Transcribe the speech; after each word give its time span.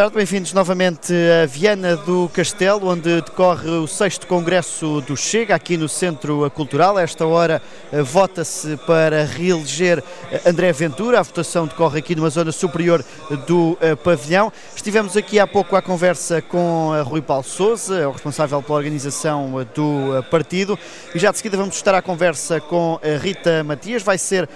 tarde, 0.00 0.16
bem-vindos 0.16 0.54
novamente 0.54 1.12
a 1.12 1.44
Viana 1.44 1.94
do 1.94 2.26
Castelo, 2.32 2.88
onde 2.88 3.20
decorre 3.20 3.68
o 3.68 3.86
6 3.86 4.20
Congresso 4.20 5.02
do 5.02 5.14
Chega, 5.14 5.54
aqui 5.54 5.76
no 5.76 5.90
Centro 5.90 6.50
Cultural. 6.52 6.96
A 6.96 7.02
esta 7.02 7.26
hora 7.26 7.60
eh, 7.92 8.00
vota-se 8.00 8.78
para 8.86 9.26
reeleger 9.26 10.02
eh, 10.32 10.40
André 10.46 10.72
Ventura. 10.72 11.20
A 11.20 11.22
votação 11.22 11.66
decorre 11.66 11.98
aqui 11.98 12.14
numa 12.14 12.30
zona 12.30 12.50
superior 12.50 13.04
do 13.46 13.72
uh, 13.72 13.94
pavilhão. 14.02 14.50
Estivemos 14.74 15.18
aqui 15.18 15.38
há 15.38 15.46
pouco 15.46 15.76
à 15.76 15.82
conversa 15.82 16.40
com 16.40 16.92
Rui 17.04 17.20
Paulo 17.20 17.44
Souza, 17.44 18.08
o 18.08 18.12
responsável 18.12 18.62
pela 18.62 18.78
organização 18.78 19.66
do 19.74 20.24
partido, 20.30 20.78
e 21.14 21.18
já 21.18 21.30
de 21.30 21.36
seguida 21.36 21.58
vamos 21.58 21.76
estar 21.76 21.94
à 21.94 22.00
conversa 22.00 22.58
com 22.58 22.98
Rita 23.20 23.62
Matias, 23.64 24.02
vai 24.02 24.16
ser 24.16 24.48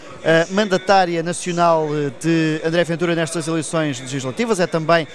mandatária 0.50 1.22
nacional 1.22 1.88
de 2.20 2.60
André 2.64 2.84
Ventura 2.84 3.14
nestas 3.14 3.46
eleições 3.46 4.00
legislativas, 4.00 4.58
é 4.58 4.66
também 4.66 5.06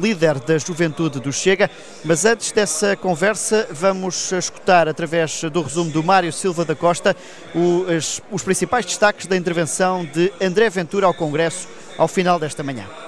líder 0.00 0.38
da 0.40 0.58
juventude 0.58 1.20
do 1.20 1.32
Chega. 1.32 1.70
Mas 2.04 2.24
antes 2.24 2.52
dessa 2.52 2.96
conversa, 2.96 3.66
vamos 3.70 4.32
escutar, 4.32 4.88
através 4.88 5.42
do 5.44 5.62
resumo 5.62 5.90
do 5.90 6.02
Mário 6.02 6.32
Silva 6.32 6.64
da 6.64 6.74
Costa, 6.74 7.16
os, 7.54 8.42
principais 8.42 8.86
destaques 8.86 9.26
da 9.26 9.36
intervenção 9.36 10.04
de 10.04 10.32
André 10.40 10.70
Ventura 10.70 11.06
ao 11.06 11.14
Congresso 11.14 11.68
ao 11.96 12.08
final 12.08 12.38
desta 12.38 12.62
manhã. 12.62 13.07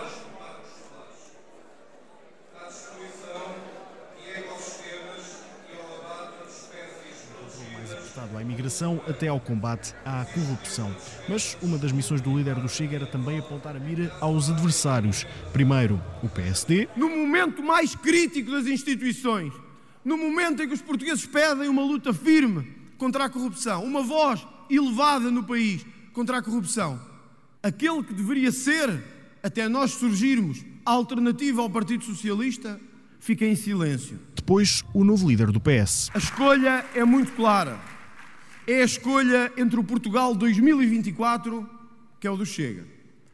Até 9.09 9.29
ao 9.29 9.41
combate 9.41 9.95
à 10.05 10.25
corrupção. 10.25 10.95
Mas 11.29 11.57
uma 11.61 11.77
das 11.77 11.93
missões 11.93 12.21
do 12.21 12.37
líder 12.37 12.55
do 12.55 12.69
Chega 12.69 12.97
era 12.97 13.07
também 13.07 13.39
apontar 13.39 13.75
a 13.75 13.81
mira 13.81 14.15
aos 14.21 14.49
adversários. 14.49 15.27
Primeiro, 15.53 16.01
o 16.23 16.29
PSD. 16.29 16.89
No 16.97 17.09
momento 17.09 17.63
mais 17.63 17.95
crítico 17.95 18.51
das 18.51 18.67
instituições, 18.67 19.53
no 20.05 20.17
momento 20.17 20.63
em 20.63 20.69
que 20.69 20.75
os 20.75 20.81
portugueses 20.83 21.27
pedem 21.27 21.69
uma 21.69 21.83
luta 21.83 22.13
firme 22.13 22.67
contra 22.97 23.25
a 23.25 23.29
corrupção, 23.29 23.85
uma 23.85 24.03
voz 24.03 24.47
elevada 24.71 25.31
no 25.31 25.43
país 25.43 25.85
contra 26.13 26.39
a 26.39 26.43
corrupção, 26.43 27.01
aquele 27.63 28.03
que 28.03 28.15
deveria 28.15 28.53
ser, 28.53 29.03
até 29.43 29.69
nós 29.69 29.93
surgirmos, 29.93 30.65
a 30.87 30.93
alternativa 30.93 31.61
ao 31.61 31.69
Partido 31.69 32.05
Socialista, 32.05 32.81
fica 33.19 33.45
em 33.45 33.55
silêncio. 33.55 34.19
Depois, 34.35 34.83
o 34.95 35.05
novo 35.05 35.29
líder 35.29 35.51
do 35.51 35.61
PS. 35.61 36.11
A 36.15 36.19
escolha 36.19 36.85
é 36.95 37.05
muito 37.05 37.33
clara 37.33 37.79
é 38.67 38.83
a 38.83 38.85
escolha 38.85 39.53
entre 39.57 39.79
o 39.79 39.85
Portugal 39.85 40.35
2024, 40.35 41.69
que 42.19 42.27
é 42.27 42.31
o 42.31 42.37
do 42.37 42.47
Chega, 42.47 42.85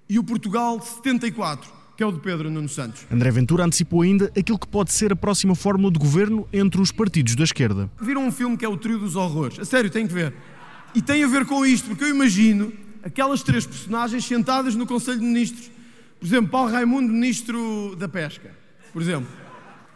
e 0.08 0.18
o 0.18 0.24
Portugal 0.24 0.80
74, 0.80 1.70
que 1.96 2.02
é 2.02 2.06
o 2.06 2.12
de 2.12 2.20
Pedro 2.20 2.50
Nuno 2.50 2.68
Santos. 2.68 3.06
André 3.10 3.30
Ventura 3.30 3.64
antecipou 3.64 4.02
ainda 4.02 4.30
aquilo 4.38 4.58
que 4.58 4.68
pode 4.68 4.92
ser 4.92 5.12
a 5.12 5.16
próxima 5.16 5.54
fórmula 5.54 5.92
de 5.92 5.98
governo 5.98 6.46
entre 6.52 6.80
os 6.80 6.92
partidos 6.92 7.34
da 7.34 7.44
esquerda. 7.44 7.90
Viram 8.00 8.26
um 8.26 8.32
filme 8.32 8.56
que 8.56 8.64
é 8.64 8.68
o 8.68 8.76
Trio 8.76 8.98
dos 8.98 9.16
Horrores? 9.16 9.58
A 9.58 9.64
sério, 9.64 9.90
tem 9.90 10.06
que 10.06 10.14
ver. 10.14 10.32
E 10.94 11.02
tem 11.02 11.24
a 11.24 11.26
ver 11.26 11.44
com 11.46 11.64
isto, 11.64 11.88
porque 11.88 12.04
eu 12.04 12.08
imagino 12.08 12.72
aquelas 13.02 13.42
três 13.42 13.66
personagens 13.66 14.24
sentadas 14.24 14.74
no 14.74 14.86
Conselho 14.86 15.20
de 15.20 15.24
Ministros. 15.24 15.70
Por 16.18 16.26
exemplo, 16.26 16.50
Paulo 16.50 16.70
Raimundo, 16.70 17.12
Ministro 17.12 17.94
da 17.96 18.08
Pesca, 18.08 18.50
por 18.92 19.02
exemplo. 19.02 19.28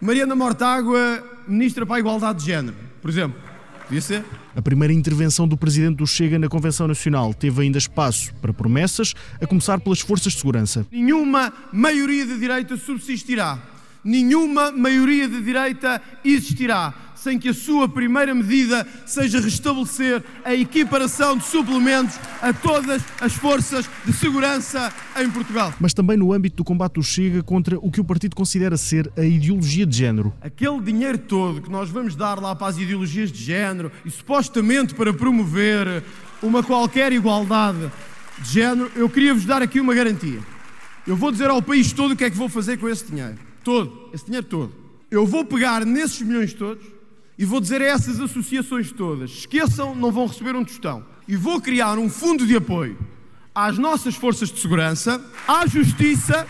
Mariana 0.01 0.35
Mortágua, 0.35 1.23
Ministra 1.47 1.85
para 1.85 1.97
a 1.97 1.99
Igualdade 2.01 2.41
de 2.41 2.47
Género, 2.47 2.77
por 3.01 3.11
exemplo. 3.11 3.50
Podia 3.91 4.01
ser. 4.01 4.25
A 4.55 4.63
primeira 4.63 4.95
intervenção 4.95 5.49
do 5.49 5.57
presidente 5.57 5.97
do 5.97 6.07
Chega 6.07 6.39
na 6.39 6.49
Convenção 6.49 6.87
Nacional 6.87 7.35
teve 7.35 7.63
ainda 7.63 7.77
espaço 7.77 8.33
para 8.41 8.53
promessas, 8.53 9.15
a 9.43 9.49
começar 9.49 9.81
pelas 9.81 9.99
forças 9.99 10.33
de 10.33 10.39
segurança. 10.39 10.87
Nenhuma 10.93 11.53
maioria 11.73 12.25
de 12.25 12.39
direita 12.39 12.77
subsistirá. 12.77 13.59
Nenhuma 14.05 14.71
maioria 14.71 15.29
de 15.29 15.43
direita 15.43 16.01
existirá 16.25 16.95
sem 17.23 17.39
que 17.39 17.51
a 17.51 17.55
sua 17.55 17.87
primeira 17.87 18.35
medida 18.35 18.87
seja 19.05 19.41
restabelecer 19.41 20.25
a 20.43 20.55
equiparação 20.55 21.37
de 21.37 21.45
suplementos 21.45 22.19
a 22.41 22.53
todas 22.53 23.03
as 23.21 23.35
forças 23.35 23.89
de 24.07 24.13
segurança 24.13 24.93
em 25.19 25.31
Portugal. 25.31 25.75
Mas 25.79 25.93
também 25.93 26.17
no 26.17 26.33
âmbito 26.33 26.57
do 26.57 26.65
combate 26.65 26.95
do 26.95 27.03
Chega 27.03 27.43
contra 27.43 27.79
o 27.79 27.91
que 27.91 28.01
o 28.01 28.05
partido 28.05 28.35
considera 28.35 28.77
ser 28.77 29.13
a 29.19 29.25
ideologia 29.25 29.85
de 29.85 29.97
género. 29.97 30.33
Aquele 30.41 30.81
dinheiro 30.81 31.19
todo 31.19 31.61
que 31.61 31.71
nós 31.71 31.91
vamos 31.91 32.17
dar 32.17 32.41
lá 32.41 32.57
para 32.57 32.69
as 32.69 32.79
ideologias 32.79 33.31
de 33.31 33.43
género 33.43 33.93
e 34.05 34.11
supostamente 34.11 34.95
para 34.95 35.13
promover 35.13 36.03
uma 36.43 36.63
qualquer 36.63 37.13
igualdade 37.13 37.91
de 38.39 38.51
género, 38.51 38.91
eu 38.97 39.11
queria 39.11 39.35
vos 39.35 39.45
dar 39.45 39.61
aqui 39.61 39.79
uma 39.79 39.95
garantia. 39.95 40.41
Eu 41.07 41.17
vou 41.17 41.31
dizer 41.31 41.51
ao 41.51 41.61
país 41.61 41.93
todo 41.93 42.13
o 42.13 42.17
que 42.17 42.25
é 42.25 42.31
que 42.31 42.37
vou 42.37 42.49
fazer 42.49 42.79
com 42.79 42.89
esse 42.89 43.05
dinheiro. 43.05 43.37
Todo, 43.63 44.09
esse 44.15 44.25
dinheiro 44.25 44.47
todo. 44.47 44.73
Eu 45.11 45.27
vou 45.27 45.45
pegar 45.45 45.85
nesses 45.85 46.23
milhões 46.23 46.55
todos 46.55 47.00
e 47.41 47.45
vou 47.47 47.59
dizer 47.59 47.81
a 47.81 47.87
essas 47.87 48.21
associações 48.21 48.93
todas: 48.93 49.31
esqueçam, 49.31 49.95
não 49.95 50.13
vão 50.13 50.27
receber 50.27 50.55
um 50.55 50.63
tostão. 50.63 51.03
E 51.27 51.37
vou 51.37 51.59
criar 51.59 51.99
um 51.99 52.11
fundo 52.11 52.47
de 52.47 52.55
apoio 52.55 52.99
às 53.55 53.79
nossas 53.79 54.15
forças 54.15 54.53
de 54.53 54.61
segurança, 54.61 55.19
à 55.49 55.67
justiça 55.67 56.47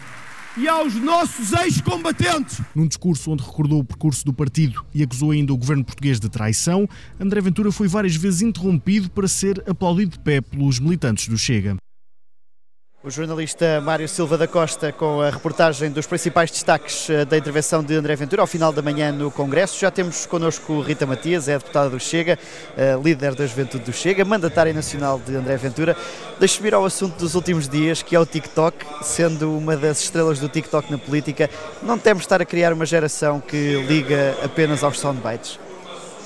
e 0.57 0.67
aos 0.67 0.97
nossos 0.97 1.53
ex-combatentes. 1.53 2.61
Num 2.75 2.89
discurso 2.89 3.31
onde 3.31 3.45
recordou 3.45 3.79
o 3.79 3.85
percurso 3.85 4.25
do 4.25 4.33
partido 4.33 4.85
e 4.93 5.03
acusou 5.03 5.31
ainda 5.31 5.53
o 5.53 5.57
governo 5.57 5.85
português 5.85 6.19
de 6.19 6.29
traição, 6.29 6.89
André 7.21 7.41
Ventura 7.41 7.71
foi 7.71 7.87
várias 7.87 8.17
vezes 8.17 8.43
interrompido 8.43 9.09
para 9.11 9.29
ser 9.29 9.63
aplaudido 9.71 10.13
de 10.13 10.19
pé 10.19 10.41
pelos 10.41 10.81
militantes 10.81 11.29
do 11.29 11.39
Chega. 11.39 11.77
O 13.03 13.09
jornalista 13.09 13.81
Mário 13.81 14.07
Silva 14.07 14.37
da 14.37 14.47
Costa 14.47 14.93
com 14.93 15.23
a 15.23 15.31
reportagem 15.31 15.91
dos 15.91 16.07
principais 16.07 16.51
destaques 16.51 17.09
eh, 17.09 17.25
da 17.25 17.39
intervenção 17.39 17.83
de 17.83 17.95
André 17.95 18.15
Ventura 18.15 18.43
ao 18.43 18.47
final 18.47 18.75
da 18.75 18.83
manhã 18.83 19.11
no 19.11 19.31
Congresso. 19.31 19.81
Já 19.81 19.91
temos 19.91 20.27
connosco 20.27 20.83
Rita 20.83 21.07
Matias, 21.07 21.49
é 21.49 21.57
deputada 21.57 21.89
do 21.89 21.99
Chega, 21.99 22.39
eh, 22.77 23.01
líder 23.03 23.35
da 23.35 23.47
juventude 23.47 23.85
do 23.85 23.93
Chega, 23.95 24.23
mandatária 24.23 24.75
nacional 24.75 25.19
de 25.19 25.35
André 25.35 25.57
Ventura. 25.57 25.97
Deixe-me 26.39 26.69
ir 26.69 26.75
ao 26.75 26.85
assunto 26.85 27.17
dos 27.17 27.35
últimos 27.35 27.67
dias, 27.67 28.03
que 28.03 28.15
é 28.15 28.21
o 28.21 28.27
TikTok, 28.27 28.77
sendo 29.01 29.57
uma 29.57 29.79
das 29.79 30.03
estrelas 30.03 30.39
do 30.39 30.51
TikTok 30.51 30.93
na 30.93 30.99
política. 30.99 31.49
Não 31.83 31.97
temos 31.97 32.21
de 32.21 32.27
estar 32.27 32.43
a 32.43 32.45
criar 32.45 32.71
uma 32.75 32.85
geração 32.85 33.41
que 33.41 33.83
liga 33.89 34.37
apenas 34.45 34.85
aos 34.85 35.01
soundbites? 35.01 35.59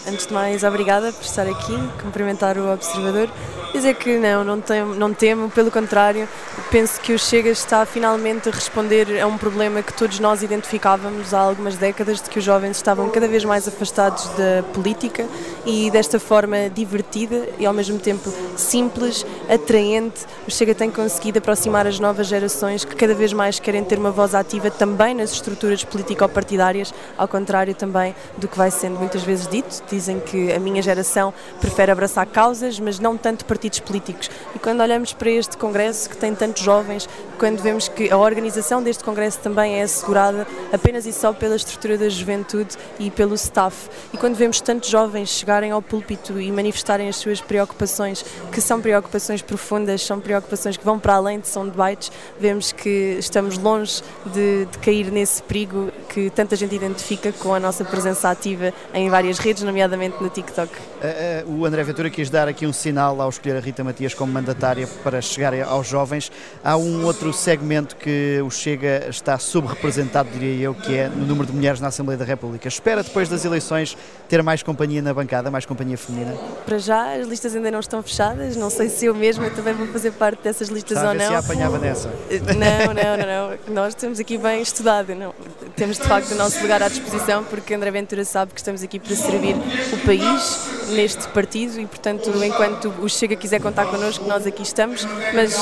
Antes 0.06 0.26
de 0.26 0.34
mais, 0.34 0.62
obrigada 0.64 1.10
por 1.12 1.24
estar 1.24 1.46
aqui, 1.46 1.72
cumprimentar 2.02 2.58
o 2.58 2.70
observador. 2.70 3.30
Dizer 3.72 3.94
que 3.94 4.18
não, 4.18 4.44
não 4.44 4.60
temo, 4.60 4.94
não 4.94 5.12
temo, 5.12 5.50
pelo 5.50 5.68
contrário, 5.68 6.28
penso 6.70 7.00
que 7.00 7.12
o 7.12 7.18
Chega 7.18 7.50
está 7.50 7.84
finalmente 7.84 8.48
a 8.48 8.52
responder 8.52 9.20
a 9.20 9.26
um 9.26 9.36
problema 9.36 9.82
que 9.82 9.92
todos 9.92 10.20
nós 10.20 10.44
identificávamos 10.44 11.34
há 11.34 11.40
algumas 11.40 11.76
décadas, 11.76 12.22
de 12.22 12.30
que 12.30 12.38
os 12.38 12.44
jovens 12.44 12.76
estavam 12.76 13.10
cada 13.10 13.26
vez 13.26 13.44
mais 13.44 13.66
afastados 13.66 14.28
da 14.28 14.62
política 14.72 15.26
e 15.66 15.90
desta 15.90 16.20
forma 16.20 16.70
divertida 16.72 17.48
e 17.58 17.66
ao 17.66 17.72
mesmo 17.72 17.98
tempo 17.98 18.32
simples, 18.56 19.26
atraente, 19.48 20.24
o 20.46 20.52
Chega 20.52 20.72
tem 20.72 20.88
conseguido 20.88 21.38
aproximar 21.38 21.84
as 21.84 21.98
novas 21.98 22.28
gerações 22.28 22.84
que 22.84 22.94
cada 22.94 23.14
vez 23.14 23.32
mais 23.32 23.58
querem 23.58 23.82
ter 23.82 23.98
uma 23.98 24.12
voz 24.12 24.36
ativa 24.36 24.70
também 24.70 25.14
nas 25.14 25.32
estruturas 25.32 25.82
político-partidárias, 25.82 26.94
ao 27.18 27.26
contrário 27.26 27.74
também 27.74 28.14
do 28.36 28.46
que 28.46 28.56
vai 28.56 28.70
sendo 28.70 29.00
muitas 29.00 29.24
vezes 29.24 29.48
dito 29.48 29.82
dizem 29.94 30.18
que 30.18 30.52
a 30.52 30.58
minha 30.58 30.82
geração 30.82 31.32
prefere 31.60 31.92
abraçar 31.92 32.26
causas, 32.26 32.80
mas 32.80 32.98
não 32.98 33.16
tanto 33.16 33.44
partidos 33.44 33.78
políticos. 33.80 34.30
E 34.54 34.58
quando 34.58 34.80
olhamos 34.80 35.12
para 35.12 35.30
este 35.30 35.56
Congresso, 35.56 36.10
que 36.10 36.16
tem 36.16 36.34
tantos 36.34 36.62
jovens, 36.62 37.08
quando 37.38 37.60
vemos 37.60 37.88
que 37.88 38.10
a 38.10 38.16
organização 38.16 38.82
deste 38.82 39.04
Congresso 39.04 39.38
também 39.38 39.80
é 39.80 39.82
assegurada 39.82 40.46
apenas 40.72 41.06
e 41.06 41.12
só 41.12 41.32
pela 41.32 41.56
estrutura 41.56 41.96
da 41.96 42.08
juventude 42.08 42.76
e 42.98 43.10
pelo 43.10 43.34
staff, 43.34 43.88
e 44.12 44.16
quando 44.16 44.34
vemos 44.34 44.60
tantos 44.60 44.88
jovens 44.88 45.28
chegarem 45.28 45.70
ao 45.70 45.80
púlpito 45.80 46.40
e 46.40 46.50
manifestarem 46.50 47.08
as 47.08 47.16
suas 47.16 47.40
preocupações, 47.40 48.24
que 48.50 48.60
são 48.60 48.80
preocupações 48.80 49.42
profundas, 49.42 50.02
são 50.02 50.20
preocupações 50.20 50.76
que 50.76 50.84
vão 50.84 50.98
para 50.98 51.14
além 51.14 51.38
de 51.38 51.48
são 51.48 51.66
debates, 51.68 52.10
vemos 52.38 52.72
que 52.72 53.16
estamos 53.18 53.58
longe 53.58 54.02
de, 54.26 54.66
de 54.66 54.78
cair 54.78 55.10
nesse 55.10 55.42
perigo 55.42 55.90
que 56.08 56.30
tanta 56.30 56.56
gente 56.56 56.74
identifica 56.74 57.32
com 57.32 57.54
a 57.54 57.60
nossa 57.60 57.84
presença 57.84 58.30
ativa 58.30 58.72
em 58.92 59.08
várias 59.08 59.38
redes, 59.38 59.62
nomeadamente 59.62 59.83
nomeadamente 59.84 60.22
no 60.22 60.28
TikTok. 60.28 60.72
Uh, 60.72 61.48
uh, 61.48 61.60
o 61.60 61.64
André 61.64 61.82
Ventura 61.82 62.10
quis 62.10 62.30
dar 62.30 62.48
aqui 62.48 62.66
um 62.66 62.72
sinal 62.72 63.20
ao 63.20 63.28
escolher 63.28 63.56
a 63.56 63.60
Rita 63.60 63.84
Matias 63.84 64.14
como 64.14 64.32
mandatária 64.32 64.86
para 65.02 65.20
chegar 65.20 65.54
aos 65.62 65.86
jovens. 65.86 66.32
Há 66.62 66.76
um 66.76 67.04
outro 67.04 67.32
segmento 67.32 67.96
que 67.96 68.40
o 68.44 68.50
Chega 68.50 69.06
está 69.08 69.38
subrepresentado, 69.38 70.30
diria 70.30 70.64
eu, 70.64 70.74
que 70.74 70.96
é 70.96 71.08
no 71.08 71.26
número 71.26 71.46
de 71.46 71.52
mulheres 71.52 71.80
na 71.80 71.88
Assembleia 71.88 72.18
da 72.18 72.24
República. 72.24 72.66
Espera 72.68 73.02
depois 73.02 73.28
das 73.28 73.44
eleições 73.44 73.96
ter 74.28 74.42
mais 74.42 74.62
companhia 74.62 75.02
na 75.02 75.12
bancada, 75.12 75.50
mais 75.50 75.66
companhia 75.66 75.98
feminina? 75.98 76.34
Para 76.64 76.78
já, 76.78 77.14
as 77.14 77.26
listas 77.26 77.54
ainda 77.54 77.70
não 77.70 77.80
estão 77.80 78.02
fechadas. 78.02 78.56
Não 78.56 78.70
sei 78.70 78.88
se 78.88 79.06
eu 79.06 79.14
mesma 79.14 79.50
também 79.50 79.74
vou 79.74 79.86
fazer 79.88 80.12
parte 80.12 80.42
dessas 80.42 80.68
listas 80.68 80.98
ou 80.98 81.14
não. 81.14 81.28
se 81.28 81.34
apanhava 81.34 81.78
nessa. 81.78 82.08
Não, 82.08 82.94
não, 82.94 83.16
não, 83.16 83.58
não. 83.66 83.74
Nós 83.74 83.94
temos 83.94 84.18
aqui 84.18 84.38
bem 84.38 84.62
estudado. 84.62 85.14
Não. 85.14 85.34
Temos 85.76 85.98
de 85.98 86.04
facto 86.04 86.32
o 86.32 86.34
nosso 86.36 86.60
lugar 86.60 86.82
à 86.82 86.88
disposição 86.88 87.44
porque 87.44 87.74
André 87.74 87.90
Ventura 87.90 88.24
sabe 88.24 88.52
que 88.52 88.60
estamos 88.60 88.82
aqui 88.82 88.98
para 88.98 89.14
servir 89.14 89.56
o 89.92 89.96
país 89.98 90.68
neste 90.88 91.26
partido 91.28 91.80
e, 91.80 91.86
portanto, 91.86 92.30
enquanto 92.44 92.92
o 93.00 93.08
Chega 93.08 93.36
quiser 93.36 93.60
contar 93.60 93.86
connosco, 93.86 94.26
nós 94.26 94.46
aqui 94.46 94.62
estamos, 94.62 95.06
mas 95.34 95.56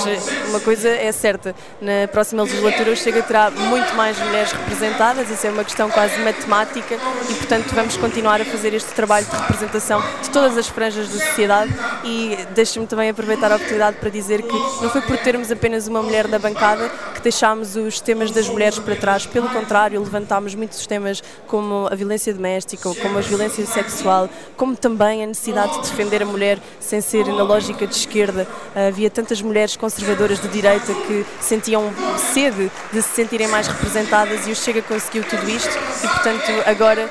uma 0.49 0.61
coisa 0.61 0.89
é 0.89 1.11
certa, 1.13 1.55
na 1.81 2.09
próxima 2.11 2.43
legislatura 2.43 2.93
o 2.93 2.97
Chega 2.97 3.23
terá 3.23 3.51
muito 3.51 3.95
mais 3.95 4.19
mulheres 4.19 4.53
representadas, 4.53 5.31
isso 5.31 5.47
é 5.47 5.51
uma 5.51 5.65
questão 5.65 5.91
quase 5.91 6.19
matemática 6.21 6.97
e, 7.29 7.35
portanto, 7.35 7.75
vamos 7.75 7.97
continuar 7.97 8.41
a 8.41 8.45
fazer 8.45 8.75
este 8.75 8.93
trabalho 8.93 9.27
de 9.27 9.37
representação 9.37 10.03
de 10.23 10.31
todas 10.31 10.57
as 10.57 10.69
franjas 10.69 11.09
da 11.09 11.19
sociedade. 11.19 11.73
E 12.05 12.37
deixe-me 12.55 12.87
também 12.87 13.11
aproveitar 13.11 13.53
a 13.53 13.57
oportunidade 13.57 13.97
para 13.99 14.11
dizer 14.11 14.43
que 14.43 14.53
não 14.53 14.91
foi 14.91 15.01
por 15.03 15.17
termos 15.19 15.51
apenas 15.51 15.87
uma 15.87 16.03
mulher 16.03 16.27
na 16.29 16.39
bancada 16.39 16.89
que 17.15 17.21
deixámos 17.21 17.77
os 17.77 18.01
temas 18.01 18.31
das 18.31 18.49
mulheres 18.49 18.79
para 18.79 18.97
trás, 18.97 19.27
pelo 19.27 19.49
contrário, 19.49 20.01
levantámos 20.01 20.55
muitos 20.55 20.87
temas 20.87 21.23
como 21.47 21.87
a 21.91 21.95
violência 21.95 22.33
doméstica, 22.33 22.93
como 22.95 23.19
a 23.19 23.21
violência 23.21 23.65
sexual, 23.67 24.29
como 24.57 24.77
também 24.77 25.12
a 25.21 25.27
necessidade 25.27 25.73
de 25.75 25.91
defender 25.91 26.23
a 26.23 26.27
mulher 26.27 26.61
sem 26.79 27.01
ser 27.01 27.27
na 27.27 27.43
lógica 27.43 27.85
de 27.85 27.97
esquerda. 27.97 28.47
Havia 28.75 29.11
tantas 29.11 29.43
mulheres 29.43 29.75
conservadoras 29.75 30.41
de 30.41 30.47
direita 30.47 30.95
que 30.95 31.27
sentiam 31.41 31.93
sede 32.33 32.71
de 32.93 33.03
se 33.03 33.09
sentirem 33.09 33.49
mais 33.49 33.67
representadas 33.67 34.47
e 34.47 34.53
o 34.53 34.55
Chega 34.55 34.81
conseguiu 34.83 35.25
tudo 35.25 35.51
isto 35.51 35.77
e, 36.05 36.07
portanto, 36.07 36.53
agora 36.67 37.11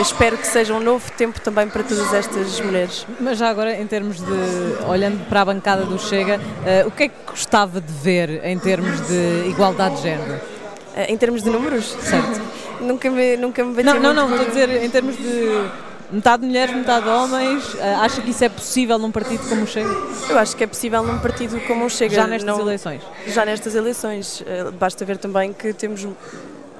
espero 0.00 0.38
que 0.38 0.46
seja 0.46 0.72
um 0.72 0.80
novo 0.80 1.10
tempo 1.12 1.38
também 1.42 1.68
para 1.68 1.82
todas 1.82 2.14
estas 2.14 2.58
mulheres. 2.60 3.06
Mas 3.20 3.36
já 3.36 3.50
agora, 3.50 3.78
em 3.78 3.86
termos 3.86 4.16
de, 4.16 4.84
olhando 4.88 5.28
para 5.28 5.42
a 5.42 5.44
bancada 5.44 5.84
do 5.84 5.98
Chega, 5.98 6.38
uh, 6.38 6.88
o 6.88 6.90
que 6.90 7.04
é 7.04 7.08
que 7.08 7.14
gostava 7.26 7.80
de 7.80 7.92
ver 7.92 8.42
em 8.42 8.58
termos 8.58 9.00
de 9.06 9.48
igualdade 9.50 9.96
de 9.96 10.02
género? 10.02 10.34
Uh, 10.34 11.00
em 11.08 11.16
termos 11.18 11.42
de 11.42 11.50
números? 11.50 11.84
Certo. 12.00 12.40
nunca 12.80 13.10
me, 13.10 13.36
nunca 13.36 13.64
me 13.64 13.74
bateu 13.74 13.94
Não, 13.94 14.14
não, 14.14 14.28
não, 14.28 14.30
estou 14.30 14.46
a 14.46 14.48
dizer 14.48 14.82
em 14.82 14.90
termos 14.90 15.16
de 15.16 15.68
metade 16.10 16.44
mulheres, 16.44 16.74
metade 16.74 17.08
homens. 17.08 17.74
Uh, 17.74 17.80
acha 18.00 18.20
que 18.22 18.30
isso 18.30 18.44
é 18.44 18.48
possível 18.48 18.98
num 18.98 19.10
partido 19.10 19.48
como 19.48 19.62
o 19.62 19.66
Chega? 19.66 19.90
Eu 20.28 20.38
acho 20.38 20.56
que 20.56 20.64
é 20.64 20.66
possível 20.66 21.02
num 21.02 21.18
partido 21.18 21.60
como 21.66 21.84
o 21.84 21.90
Chega. 21.90 22.14
Já 22.14 22.26
nestas 22.26 22.56
não, 22.56 22.60
eleições? 22.60 23.02
Já 23.26 23.44
nestas 23.44 23.74
eleições. 23.74 24.40
Uh, 24.40 24.72
basta 24.72 25.04
ver 25.04 25.18
também 25.18 25.52
que 25.52 25.72
temos 25.72 26.06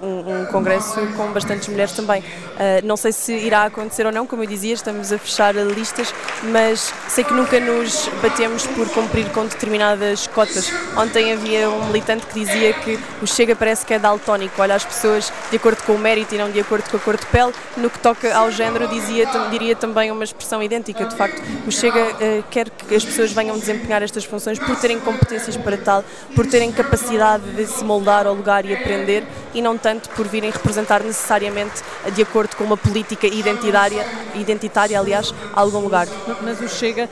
um, 0.02 0.42
um, 0.42 0.46
congresso 0.46 0.94
com 1.16 1.32
bastantes 1.32 1.68
mulheres 1.68 1.92
também. 1.92 2.20
Uh, 2.20 2.84
não 2.84 2.96
sei 2.96 3.12
se 3.12 3.32
irá 3.32 3.64
acontecer 3.64 4.06
ou 4.06 4.12
não, 4.12 4.26
como 4.26 4.42
eu 4.42 4.46
dizia, 4.46 4.74
estamos 4.74 5.12
a 5.12 5.18
fechar 5.18 5.54
listas, 5.54 6.14
mas 6.44 6.92
sei 7.08 7.24
que 7.24 7.32
nunca 7.32 7.58
nos 7.60 8.08
batemos 8.22 8.66
por 8.66 8.88
cumprir 8.90 9.30
com 9.30 9.46
determinadas 9.46 10.26
cotas. 10.28 10.70
Ontem 10.96 11.32
havia 11.32 11.70
um 11.70 11.86
militante 11.86 12.26
que 12.26 12.40
dizia 12.40 12.72
que 12.74 12.98
o 13.22 13.26
Chega 13.26 13.54
parece 13.54 13.84
que 13.84 13.94
é 13.94 13.98
daltónico, 13.98 14.60
olha 14.60 14.74
as 14.74 14.84
pessoas 14.84 15.32
de 15.50 15.56
acordo 15.56 15.82
com 15.82 15.92
o 15.92 15.98
mérito 15.98 16.34
e 16.34 16.38
não 16.38 16.50
de 16.50 16.60
acordo 16.60 16.88
com 16.90 16.96
a 16.96 17.00
cor 17.00 17.16
de 17.16 17.26
pele. 17.26 17.52
No 17.76 17.90
que 17.90 17.98
toca 17.98 18.34
ao 18.34 18.50
género, 18.50 18.88
dizia, 18.88 19.26
diria 19.50 19.76
também 19.76 20.10
uma 20.10 20.24
expressão 20.24 20.62
idêntica. 20.62 21.04
De 21.04 21.16
facto, 21.16 21.42
o 21.66 21.72
Chega 21.72 22.00
uh, 22.00 22.44
quer 22.50 22.70
que 22.70 22.94
as 22.94 23.04
pessoas 23.04 23.32
venham 23.32 23.58
desempenhar 23.58 24.02
estas 24.02 24.24
funções 24.24 24.58
por 24.58 24.76
terem 24.76 24.98
competências 25.00 25.56
para 25.56 25.76
tal, 25.76 26.04
por 26.34 26.46
terem 26.46 26.72
capacidade 26.72 27.44
de 27.54 27.66
se 27.66 27.84
moldar 27.84 28.26
ao 28.26 28.34
lugar 28.34 28.64
e 28.64 28.74
aprender 28.74 29.24
e 29.54 29.62
não 29.62 29.76
tanto 29.86 30.10
por 30.10 30.26
virem 30.26 30.50
representar 30.50 31.00
necessariamente 31.04 31.80
de 32.12 32.20
acordo 32.20 32.56
com 32.56 32.64
uma 32.64 32.76
política 32.76 33.24
identitária, 33.28 34.04
identitária 34.34 34.98
aliás, 34.98 35.32
a 35.54 35.60
algum 35.60 35.78
lugar. 35.78 36.08
Mas 36.42 36.60
o 36.60 36.68
Chega 36.68 37.08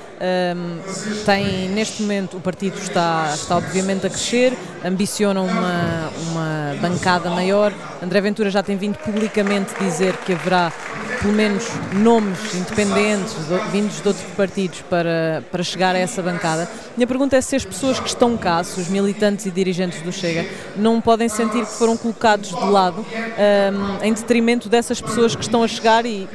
um, 0.56 0.80
tem, 1.24 1.68
neste 1.68 2.02
momento, 2.02 2.36
o 2.36 2.40
partido 2.40 2.76
está, 2.76 3.30
está 3.32 3.58
obviamente 3.58 4.08
a 4.08 4.10
crescer, 4.10 4.58
ambiciona 4.84 5.40
uma, 5.40 6.10
uma 6.32 6.74
bancada 6.80 7.30
maior. 7.30 7.72
André 8.02 8.20
Ventura 8.20 8.50
já 8.50 8.60
tem 8.60 8.76
vindo 8.76 8.98
publicamente 8.98 9.72
dizer 9.78 10.16
que 10.16 10.32
haverá 10.32 10.72
pelo 11.20 11.32
menos 11.32 11.64
nomes 11.92 12.54
independentes 12.54 13.34
vindos 13.70 14.00
de 14.00 14.08
outros 14.08 14.26
partidos 14.36 14.82
para, 14.88 15.42
para 15.50 15.62
chegar 15.62 15.94
a 15.94 15.98
essa 15.98 16.22
bancada. 16.22 16.68
Minha 16.96 17.06
pergunta 17.06 17.36
é 17.36 17.40
se 17.40 17.56
as 17.56 17.64
pessoas 17.64 17.98
que 17.98 18.08
estão 18.08 18.36
cá, 18.36 18.62
se 18.62 18.80
os 18.80 18.88
militantes 18.88 19.46
e 19.46 19.50
dirigentes 19.50 20.00
do 20.02 20.12
Chega, 20.12 20.46
não 20.76 21.00
podem 21.00 21.28
sentir 21.28 21.64
que 21.64 21.72
foram 21.72 21.96
colocados 21.96 22.50
de 22.50 22.64
lado 22.64 23.04
um, 23.04 24.04
em 24.04 24.12
detrimento 24.12 24.68
dessas 24.68 25.00
pessoas 25.00 25.34
que 25.34 25.42
estão 25.42 25.62
a 25.62 25.68
chegar 25.68 26.06
e 26.06 26.28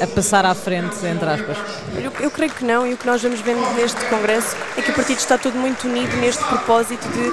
a 0.00 0.06
passar 0.06 0.44
à 0.44 0.54
frente, 0.54 0.96
entre 1.06 1.28
aspas. 1.28 1.56
Eu, 1.96 2.12
eu 2.20 2.30
creio 2.30 2.52
que 2.52 2.64
não, 2.64 2.86
e 2.86 2.94
o 2.94 2.96
que 2.96 3.06
nós 3.06 3.22
vamos 3.22 3.40
vendo 3.40 3.60
neste 3.74 4.04
Congresso 4.06 4.56
é 4.76 4.82
que 4.82 4.90
o 4.90 4.94
partido 4.94 5.18
está 5.18 5.38
todo 5.38 5.54
muito 5.54 5.86
unido 5.86 6.16
neste 6.16 6.42
propósito 6.44 7.06
de 7.08 7.30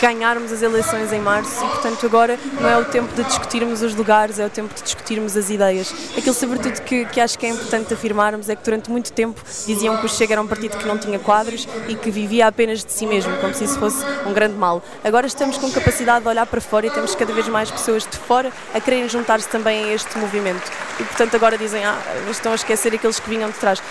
ganharmos 0.00 0.52
as 0.52 0.62
eleições 0.62 1.12
em 1.12 1.20
março 1.20 1.64
e, 1.64 1.68
portanto, 1.68 2.06
agora 2.06 2.38
não 2.60 2.68
é 2.68 2.78
o 2.78 2.84
tempo 2.84 3.12
de 3.14 3.24
discutirmos 3.24 3.82
os 3.82 3.94
lugares, 3.94 4.38
é 4.38 4.46
o 4.46 4.50
tempo 4.50 4.74
de 4.74 4.82
discutirmos 4.82 5.36
as 5.36 5.50
ideias. 5.50 5.92
Aquilo, 6.16 6.34
sobretudo, 6.34 6.80
que, 6.82 7.04
que 7.06 7.20
acho 7.20 7.38
que 7.38 7.46
é 7.46 7.50
importante 7.50 7.92
afirmarmos 7.92 8.48
é 8.48 8.56
que 8.56 8.64
durante 8.64 8.90
muito 8.90 9.12
tempo 9.12 9.40
diziam 9.66 9.96
que 9.96 10.06
o 10.06 10.08
Chega 10.08 10.34
era 10.34 10.42
um 10.42 10.46
partido 10.46 10.76
que 10.76 10.86
não 10.86 10.98
tinha 10.98 11.18
quadros 11.18 11.66
e 11.88 11.94
que 11.94 12.10
vivia 12.10 12.46
apenas 12.46 12.84
de 12.84 12.92
si 12.92 13.06
mesmo, 13.06 13.36
como 13.38 13.54
se 13.54 13.64
isso 13.64 13.78
fosse 13.78 14.04
um 14.26 14.32
grande 14.32 14.54
mal. 14.54 14.82
Agora 15.02 15.26
estamos 15.26 15.58
com 15.58 15.70
capacidade 15.70 16.22
de 16.22 16.28
olhar 16.28 16.46
para 16.46 16.60
fora 16.60 16.86
e 16.86 16.90
temos 16.90 17.14
cada 17.14 17.32
vez 17.32 17.48
mais 17.48 17.70
pessoas 17.70 18.04
de 18.04 18.16
fora 18.16 18.52
a 18.74 18.80
quererem 18.80 19.08
juntar-se 19.08 19.48
também 19.48 19.84
a 19.84 19.94
este 19.94 20.16
movimento. 20.18 20.70
E, 20.98 21.04
portanto, 21.04 21.34
agora 21.36 21.56
dizem, 21.56 21.84
ah, 21.84 21.98
estão 22.30 22.52
a 22.52 22.54
esquecer 22.54 22.94
aqueles 22.94 23.20
que 23.20 23.30
vinham 23.30 23.48
de 23.50 23.56
trás. 23.56 23.82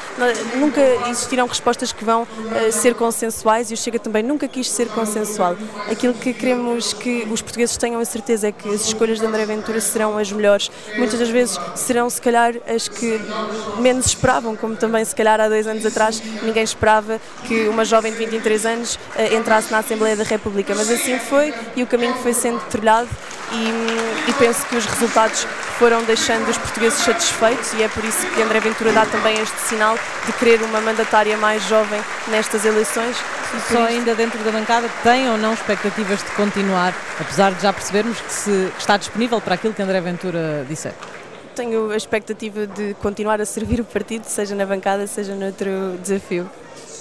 Nunca 0.55 0.81
existirão 1.09 1.47
respostas 1.47 1.91
que 1.91 2.03
vão 2.03 2.23
uh, 2.23 2.71
ser 2.71 2.95
consensuais 2.95 3.71
e 3.71 3.73
o 3.73 3.77
Chega 3.77 3.99
também 3.99 4.23
nunca 4.23 4.47
quis 4.47 4.69
ser 4.69 4.87
consensual. 4.89 5.55
Aquilo 5.97 6.13
que 6.13 6.31
queremos 6.31 6.93
que 6.93 7.27
os 7.31 7.41
portugueses 7.41 7.75
tenham 7.75 7.99
a 7.99 8.05
certeza 8.05 8.49
é 8.49 8.51
que 8.51 8.69
as 8.69 8.85
escolhas 8.85 9.19
de 9.19 9.25
André 9.25 9.47
Ventura 9.47 9.81
serão 9.81 10.15
as 10.15 10.31
melhores. 10.31 10.69
Muitas 10.95 11.17
das 11.19 11.29
vezes 11.29 11.59
serão, 11.73 12.07
se 12.07 12.21
calhar, 12.21 12.53
as 12.67 12.87
que 12.87 13.19
menos 13.79 14.05
esperavam, 14.05 14.55
como 14.55 14.75
também, 14.75 15.03
se 15.03 15.15
calhar, 15.15 15.41
há 15.41 15.49
dois 15.49 15.65
anos 15.65 15.83
atrás, 15.83 16.21
ninguém 16.43 16.61
esperava 16.61 17.19
que 17.47 17.67
uma 17.67 17.83
jovem 17.83 18.11
de 18.11 18.19
23 18.19 18.65
anos 18.67 18.93
uh, 18.93 19.35
entrasse 19.35 19.71
na 19.71 19.79
Assembleia 19.79 20.15
da 20.15 20.23
República. 20.23 20.75
Mas 20.75 20.87
assim 20.91 21.17
foi 21.17 21.51
e 21.75 21.81
o 21.81 21.87
caminho 21.87 22.13
foi 22.21 22.31
sendo 22.31 22.59
trilhado 22.69 23.09
e, 23.51 24.29
e 24.29 24.33
penso 24.33 24.65
que 24.67 24.75
os 24.75 24.85
resultados 24.85 25.45
foram 25.77 26.03
deixando 26.03 26.49
os 26.49 26.57
portugueses 26.57 26.99
satisfeitos 26.99 27.73
e 27.73 27.83
é 27.83 27.87
por 27.87 28.03
isso 28.03 28.25
que 28.27 28.41
André 28.41 28.59
Ventura 28.59 28.91
dá 28.91 29.05
também 29.05 29.39
este 29.39 29.59
sinal 29.61 29.97
de 30.25 30.33
querer 30.33 30.61
uma 30.63 30.81
mandatária 30.81 31.37
mais 31.37 31.63
jovem 31.63 32.01
nestas 32.27 32.65
eleições. 32.65 33.15
Só 33.71 33.83
ainda 33.85 34.13
dentro 34.13 34.43
da 34.43 34.51
bancada 34.51 34.89
tem 35.03 35.29
ou 35.29 35.37
não 35.37 35.53
expectativas 35.53 36.21
de 36.21 36.29
continuar, 36.31 36.93
apesar 37.19 37.53
de 37.53 37.61
já 37.61 37.71
percebermos 37.71 38.19
que, 38.19 38.33
se, 38.33 38.71
que 38.75 38.79
está 38.79 38.97
disponível 38.97 39.39
para 39.39 39.55
aquilo 39.55 39.73
que 39.73 39.81
André 39.81 40.01
Ventura 40.01 40.65
disser? 40.67 40.93
Tenho 41.55 41.91
a 41.91 41.95
expectativa 41.95 42.67
de 42.67 42.95
continuar 43.01 43.39
a 43.39 43.45
servir 43.45 43.79
o 43.79 43.85
partido, 43.85 44.25
seja 44.25 44.53
na 44.53 44.65
bancada, 44.65 45.07
seja 45.07 45.33
noutro 45.33 45.97
desafio. 46.03 46.49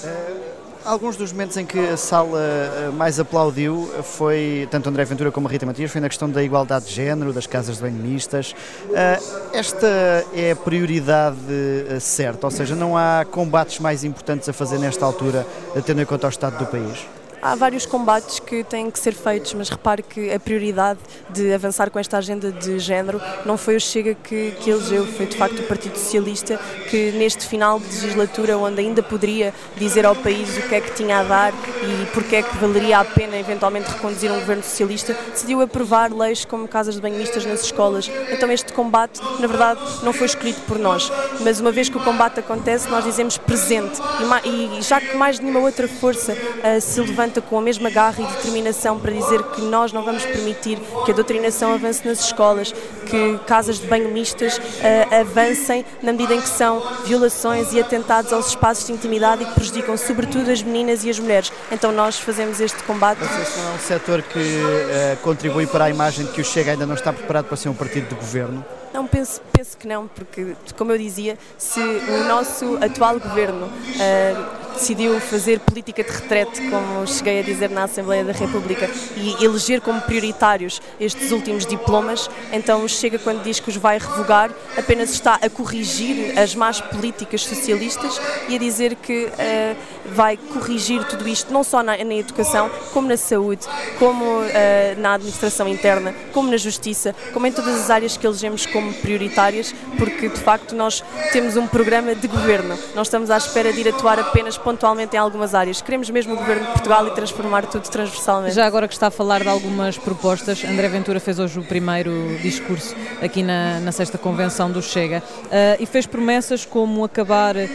Uh 0.04 0.45
Alguns 0.86 1.16
dos 1.16 1.32
momentos 1.32 1.56
em 1.56 1.66
que 1.66 1.80
a 1.80 1.96
sala 1.96 2.38
eh, 2.38 2.90
mais 2.94 3.18
aplaudiu 3.18 3.90
foi, 4.04 4.68
tanto 4.70 4.88
André 4.88 5.04
Ventura 5.04 5.32
como 5.32 5.48
Rita 5.48 5.66
Matias, 5.66 5.90
foi 5.90 6.00
na 6.00 6.08
questão 6.08 6.30
da 6.30 6.40
igualdade 6.44 6.84
de 6.84 6.92
género, 6.92 7.32
das 7.32 7.44
casas 7.44 7.74
de 7.74 7.82
banho 7.82 7.96
mistas. 7.96 8.54
Eh, 8.94 9.18
esta 9.52 10.24
é 10.32 10.52
a 10.52 10.56
prioridade 10.56 11.36
eh, 11.50 11.98
certa, 11.98 12.46
ou 12.46 12.52
seja, 12.52 12.76
não 12.76 12.96
há 12.96 13.26
combates 13.28 13.80
mais 13.80 14.04
importantes 14.04 14.48
a 14.48 14.52
fazer 14.52 14.78
nesta 14.78 15.04
altura, 15.04 15.44
tendo 15.84 16.02
em 16.02 16.06
conta 16.06 16.28
o 16.28 16.30
estado 16.30 16.56
do 16.56 16.66
país? 16.66 17.04
Há 17.40 17.54
vários 17.54 17.86
combates 17.86 18.38
que 18.40 18.64
têm 18.64 18.90
que 18.90 18.98
ser 18.98 19.14
feitos, 19.14 19.54
mas 19.54 19.68
repare 19.68 20.02
que 20.02 20.32
a 20.32 20.40
prioridade 20.40 20.98
de 21.30 21.52
avançar 21.52 21.90
com 21.90 21.98
esta 21.98 22.18
agenda 22.18 22.50
de 22.50 22.78
género 22.78 23.20
não 23.44 23.56
foi 23.56 23.76
o 23.76 23.80
Chega 23.80 24.14
que, 24.14 24.52
que 24.60 24.70
elegeu, 24.70 25.06
foi 25.06 25.26
de 25.26 25.36
facto 25.36 25.60
o 25.60 25.62
Partido 25.64 25.96
Socialista 25.96 26.58
que 26.90 27.12
neste 27.12 27.46
final 27.46 27.78
de 27.78 27.86
legislatura, 27.86 28.58
onde 28.58 28.80
ainda 28.80 29.02
poderia 29.02 29.52
dizer 29.76 30.06
ao 30.06 30.14
país 30.14 30.56
o 30.56 30.62
que 30.62 30.74
é 30.74 30.80
que 30.80 30.92
tinha 30.94 31.18
a 31.18 31.22
dar 31.22 31.52
e 31.52 32.06
porque 32.12 32.36
é 32.36 32.42
que 32.42 32.56
valeria 32.56 32.98
a 32.98 33.04
pena 33.04 33.36
eventualmente 33.36 33.90
reconduzir 33.90 34.30
um 34.30 34.40
governo 34.40 34.62
socialista, 34.62 35.16
decidiu 35.30 35.60
aprovar 35.60 36.12
leis 36.12 36.44
como 36.44 36.66
casas 36.66 36.94
de 36.94 37.00
banhistas 37.00 37.44
nas 37.44 37.62
escolas. 37.62 38.10
Então 38.30 38.50
este 38.50 38.72
combate, 38.72 39.20
na 39.38 39.46
verdade, 39.46 39.80
não 40.02 40.12
foi 40.12 40.26
escolhido 40.26 40.60
por 40.62 40.78
nós, 40.78 41.10
mas 41.40 41.60
uma 41.60 41.70
vez 41.70 41.88
que 41.88 41.96
o 41.96 42.00
combate 42.00 42.40
acontece, 42.40 42.88
nós 42.88 43.04
dizemos 43.04 43.38
presente 43.38 44.00
e, 44.44 44.82
já 44.82 45.00
que 45.00 45.16
mais 45.16 45.38
nenhuma 45.38 45.60
outra 45.60 45.88
força 45.88 46.32
uh, 46.32 46.80
se 46.80 47.00
levanta 47.00 47.25
luta 47.26 47.40
com 47.40 47.58
a 47.58 47.62
mesma 47.62 47.90
garra 47.90 48.22
e 48.22 48.26
determinação 48.26 48.98
para 48.98 49.12
dizer 49.12 49.42
que 49.42 49.60
nós 49.62 49.92
não 49.92 50.02
vamos 50.02 50.24
permitir 50.24 50.78
que 51.04 51.10
a 51.10 51.14
doutrinação 51.14 51.72
avance 51.72 52.06
nas 52.06 52.20
escolas, 52.20 52.72
que 53.06 53.38
casas 53.46 53.78
de 53.78 53.86
banho 53.86 54.10
mistas 54.10 54.58
uh, 54.58 55.20
avancem 55.20 55.84
na 56.02 56.12
medida 56.12 56.34
em 56.34 56.40
que 56.40 56.48
são 56.48 56.82
violações 57.04 57.72
e 57.72 57.80
atentados 57.80 58.32
aos 58.32 58.48
espaços 58.48 58.86
de 58.86 58.92
intimidade 58.92 59.42
e 59.42 59.46
que 59.46 59.54
prejudicam 59.54 59.96
sobretudo 59.96 60.50
as 60.50 60.62
meninas 60.62 61.04
e 61.04 61.10
as 61.10 61.18
mulheres. 61.18 61.52
Então 61.70 61.92
nós 61.92 62.18
fazemos 62.18 62.60
este 62.60 62.82
combate. 62.84 63.20
Se 63.20 63.58
não 63.60 63.72
é 63.72 63.74
um 63.74 63.78
setor 63.78 64.22
que 64.22 64.38
uh, 64.38 65.16
contribui 65.22 65.66
para 65.66 65.86
a 65.86 65.90
imagem 65.90 66.24
de 66.26 66.32
que 66.32 66.40
o 66.40 66.44
Chega 66.44 66.72
ainda 66.72 66.86
não 66.86 66.94
está 66.94 67.12
preparado 67.12 67.46
para 67.46 67.56
ser 67.56 67.68
um 67.68 67.74
partido 67.74 68.08
de 68.08 68.14
governo. 68.14 68.64
Não, 68.92 69.06
penso, 69.06 69.42
penso 69.52 69.76
que 69.76 69.86
não, 69.86 70.08
porque, 70.08 70.56
como 70.76 70.90
eu 70.90 70.96
dizia, 70.96 71.36
se 71.58 71.80
o 71.80 72.24
nosso 72.24 72.78
atual 72.82 73.20
governo 73.20 73.66
uh, 73.66 74.65
decidiu 74.76 75.18
fazer 75.20 75.58
política 75.60 76.04
de 76.04 76.10
retrete, 76.10 76.60
como 76.70 77.06
cheguei 77.06 77.40
a 77.40 77.42
dizer 77.42 77.70
na 77.70 77.84
Assembleia 77.84 78.24
da 78.24 78.32
República, 78.32 78.88
e 79.16 79.44
eleger 79.44 79.80
como 79.80 80.00
prioritários 80.02 80.80
estes 81.00 81.32
últimos 81.32 81.66
diplomas, 81.66 82.30
então 82.52 82.86
Chega, 82.86 83.18
quando 83.18 83.42
diz 83.42 83.58
que 83.58 83.68
os 83.68 83.76
vai 83.76 83.98
revogar, 83.98 84.50
apenas 84.76 85.10
está 85.10 85.34
a 85.34 85.50
corrigir 85.50 86.38
as 86.38 86.54
más 86.54 86.80
políticas 86.80 87.42
socialistas 87.42 88.20
e 88.48 88.54
a 88.54 88.58
dizer 88.58 88.94
que 88.96 89.26
uh, 89.26 89.76
vai 90.14 90.36
corrigir 90.36 91.04
tudo 91.04 91.28
isto, 91.28 91.52
não 91.52 91.64
só 91.64 91.82
na, 91.82 91.96
na 92.04 92.14
educação, 92.14 92.70
como 92.92 93.08
na 93.08 93.16
saúde, 93.16 93.66
como 93.98 94.24
uh, 94.24 95.00
na 95.00 95.14
administração 95.14 95.68
interna, 95.68 96.14
como 96.32 96.50
na 96.50 96.56
justiça, 96.56 97.14
como 97.32 97.46
em 97.46 97.52
todas 97.52 97.74
as 97.74 97.90
áreas 97.90 98.16
que 98.16 98.26
elegemos 98.26 98.66
como 98.66 98.92
prioritárias, 98.94 99.74
porque 99.96 100.28
de 100.28 100.38
facto 100.40 100.74
nós 100.74 101.02
temos 101.32 101.56
um 101.56 101.66
programa 101.66 102.14
de 102.14 102.26
governo, 102.28 102.78
não 102.94 103.02
estamos 103.02 103.30
à 103.30 103.36
espera 103.36 103.72
de 103.72 103.80
ir 103.80 103.88
atuar 103.88 104.18
apenas 104.18 104.56
pontualmente 104.58 105.16
em 105.16 105.18
algumas 105.18 105.54
áreas, 105.54 105.80
queremos 105.80 106.10
mesmo 106.10 106.34
o 106.34 106.36
governo 106.36 106.66
de 106.66 106.72
Portugal 106.72 107.06
e 107.06 107.10
transformar 107.10 107.66
tudo 107.66 107.88
transversalmente. 107.88 108.54
Já 108.54 108.66
agora 108.66 108.86
que 108.86 108.94
está 108.94 109.08
a 109.08 109.10
falar 109.10 109.42
de 109.42 109.48
algumas 109.48 109.96
propostas, 109.98 110.64
André 110.64 110.88
Ventura 110.88 111.20
fez 111.20 111.38
hoje 111.38 111.58
o 111.58 111.62
primeiro 111.62 112.38
discurso 112.42 112.94
aqui 113.20 113.42
na, 113.42 113.80
na 113.80 113.92
sexta 113.92 114.18
convenção 114.18 114.70
do 114.70 114.82
Chega 114.82 115.22
uh, 115.44 115.50
e 115.80 115.86
fez 115.86 116.06
promessas 116.06 116.64
como 116.64 117.04
acabar 117.04 117.56
uh, 117.56 117.68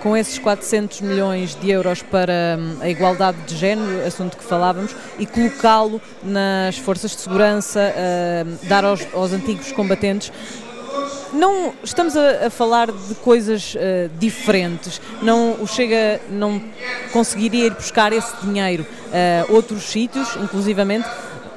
com 0.00 0.16
esses 0.16 0.38
400 0.38 1.00
milhões 1.00 1.54
de 1.54 1.70
euros 1.70 2.02
para 2.02 2.58
um, 2.58 2.82
a 2.82 2.88
igualdade 2.88 3.38
de 3.46 3.56
género, 3.56 4.06
assunto 4.06 4.36
que 4.36 4.44
falávamos, 4.44 4.94
e 5.18 5.26
colocá-lo 5.26 6.00
nas 6.22 6.76
forças 6.78 7.12
de 7.12 7.20
segurança, 7.20 7.80
uh, 7.80 8.68
dar 8.68 8.84
aos, 8.84 9.06
aos 9.14 9.32
antigos 9.32 9.72
combatentes 9.72 10.32
não 11.32 11.72
estamos 11.82 12.16
a, 12.16 12.46
a, 12.46 12.50
falar 12.50 12.90
de 12.90 13.14
coisas 13.16 13.74
uh, 13.74 14.10
diferentes. 14.18 15.00
Não 15.22 15.62
o 15.62 15.66
Chega 15.66 16.20
não 16.30 16.62
conseguiria 17.12 17.66
ir 17.66 17.74
buscar 17.74 18.12
esse 18.12 18.34
dinheiro 18.42 18.86
a 19.12 19.50
uh, 19.50 19.54
outros 19.54 19.84
sítios, 19.84 20.36
inclusivamente 20.36 21.08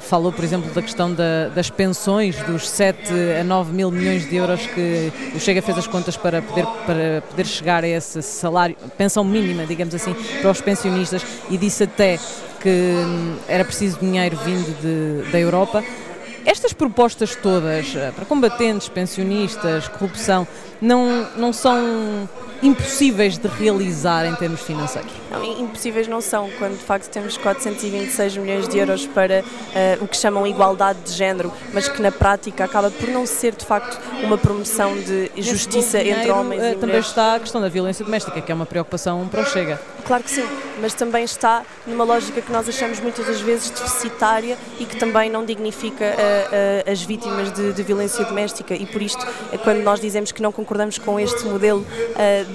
falou, 0.05 0.31
por 0.31 0.43
exemplo, 0.43 0.71
da 0.71 0.81
questão 0.81 1.11
da, 1.11 1.49
das 1.49 1.69
pensões, 1.69 2.35
dos 2.43 2.69
7 2.69 3.11
a 3.41 3.43
9 3.43 3.73
mil 3.73 3.91
milhões 3.91 4.27
de 4.29 4.35
euros 4.35 4.61
que 4.67 5.11
o 5.35 5.39
Chega 5.39 5.61
fez 5.61 5.77
as 5.77 5.87
contas 5.87 6.15
para 6.15 6.41
poder, 6.41 6.65
para 6.85 7.23
poder 7.29 7.45
chegar 7.45 7.83
a 7.83 7.87
esse 7.87 8.21
salário, 8.21 8.75
pensão 8.97 9.23
mínima, 9.23 9.65
digamos 9.65 9.93
assim, 9.95 10.15
para 10.41 10.51
os 10.51 10.61
pensionistas 10.61 11.25
e 11.49 11.57
disse 11.57 11.83
até 11.83 12.19
que 12.61 12.69
hum, 12.69 13.35
era 13.47 13.65
preciso 13.65 13.99
dinheiro 13.99 14.37
vindo 14.37 14.75
de, 14.81 15.31
da 15.31 15.39
Europa. 15.39 15.83
Estas 16.45 16.73
propostas 16.73 17.35
todas 17.35 17.95
eh, 17.95 18.11
para 18.15 18.23
combatentes, 18.23 18.87
pensionistas, 18.87 19.87
corrupção, 19.87 20.47
não, 20.79 21.27
não 21.35 21.51
são 21.51 22.29
impossíveis 22.61 23.37
de 23.37 23.47
realizar 23.47 24.25
em 24.25 24.35
termos 24.35 24.61
financeiros? 24.61 25.11
Não, 25.31 25.43
impossíveis 25.43 26.07
não 26.07 26.21
são, 26.21 26.49
quando 26.59 26.77
de 26.77 26.83
facto 26.83 27.09
temos 27.09 27.35
426 27.37 28.37
milhões 28.37 28.67
de 28.67 28.77
euros 28.77 29.07
para 29.07 29.41
uh, 29.41 30.03
o 30.03 30.07
que 30.07 30.15
chamam 30.17 30.45
igualdade 30.45 30.99
de 31.03 31.11
género, 31.13 31.51
mas 31.73 31.87
que 31.87 32.01
na 32.01 32.11
prática 32.11 32.63
acaba 32.63 32.91
por 32.91 33.09
não 33.09 33.25
ser 33.25 33.55
de 33.55 33.65
facto 33.65 33.99
uma 34.23 34.37
promoção 34.37 34.95
de 34.95 35.31
justiça 35.37 35.97
dinheiro, 35.97 36.19
entre 36.19 36.31
homens 36.31 36.59
e 36.59 36.61
também 36.61 36.77
mulheres. 36.77 36.81
Também 36.81 36.99
está 36.99 37.35
a 37.35 37.39
questão 37.39 37.59
da 37.59 37.69
violência 37.69 38.05
doméstica, 38.05 38.39
que 38.39 38.51
é 38.51 38.55
uma 38.55 38.65
preocupação 38.65 39.27
para 39.27 39.41
o 39.41 39.45
Chega. 39.45 39.79
Claro 40.05 40.23
que 40.23 40.29
sim, 40.29 40.47
mas 40.79 40.93
também 40.93 41.23
está 41.23 41.63
numa 41.87 42.03
lógica 42.03 42.39
que 42.39 42.51
nós 42.51 42.69
achamos 42.69 42.99
muitas 42.99 43.25
das 43.25 43.41
vezes 43.41 43.71
deficitária 43.71 44.55
e 44.79 44.85
que 44.85 44.97
também 44.97 45.31
não 45.31 45.43
dignifica 45.43 46.05
uh, 46.05 46.91
as 46.91 47.01
vítimas 47.01 47.51
de, 47.51 47.73
de, 47.73 47.81
violência 47.81 48.23
doméstica 48.23 48.75
e 48.75 48.85
por 48.85 49.01
isto, 49.01 49.25
quando 49.63 49.81
nós 49.81 49.99
dizemos 49.99 50.31
que 50.31 50.43
não 50.43 50.51
concordamos 50.51 50.99
com 50.99 51.19
este 51.19 51.45
modelo 51.45 51.83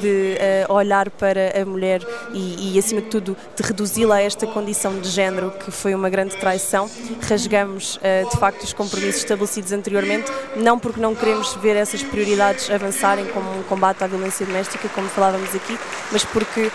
de 0.01 0.37
olhar 0.69 1.11
para 1.11 1.61
a 1.61 1.65
mulher 1.65 2.03
e, 2.33 2.75
e, 2.75 2.79
acima 2.79 3.01
de 3.01 3.09
tudo, 3.09 3.37
de 3.57 3.63
reduzi-la 3.63 4.17
a 4.17 4.23
esta 4.23 4.47
condição 4.47 4.99
de 5.01 5.09
género 5.09 5.51
que 5.51 5.71
foi 5.71 5.95
uma 5.95 6.09
grande 6.09 6.37
traição. 6.37 6.89
Rasgamos, 7.29 7.99
de 8.31 8.39
facto, 8.39 8.63
os 8.63 8.73
compromissos 8.73 9.23
estabelecidos 9.23 9.73
anteriormente, 9.73 10.31
não 10.57 10.79
porque 10.79 11.01
não 11.01 11.15
queremos 11.15 11.55
ver 11.55 11.77
essas 11.77 12.03
prioridades 12.03 12.71
avançarem, 12.71 13.27
como 13.27 13.61
o 13.61 13.65
combate 13.65 14.03
à 14.03 14.07
violência 14.07 14.47
doméstica, 14.47 14.89
como 14.89 15.09
falávamos 15.09 15.55
aqui, 15.55 15.79
mas 16.13 16.25
porque 16.25 16.71